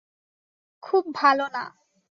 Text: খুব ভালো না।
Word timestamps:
খুব 0.83 1.03
ভালো 1.15 1.45
না। 1.47 1.63